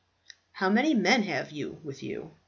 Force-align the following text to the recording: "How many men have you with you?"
"How 0.53 0.67
many 0.67 0.95
men 0.95 1.21
have 1.21 1.51
you 1.51 1.79
with 1.83 2.01
you?" 2.01 2.33